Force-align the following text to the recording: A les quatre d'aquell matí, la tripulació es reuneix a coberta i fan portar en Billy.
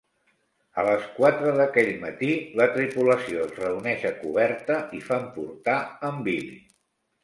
A 0.83 0.85
les 0.87 1.03
quatre 1.17 1.51
d'aquell 1.59 1.91
matí, 2.07 2.31
la 2.63 2.69
tripulació 2.79 3.45
es 3.47 3.55
reuneix 3.63 4.09
a 4.15 4.17
coberta 4.25 4.83
i 5.03 5.07
fan 5.13 5.33
portar 5.41 5.81
en 6.13 6.23
Billy. 6.33 6.63